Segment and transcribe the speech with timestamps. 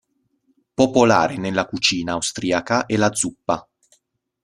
[0.73, 3.63] Popolare nella cucina austriaca è la zuppa.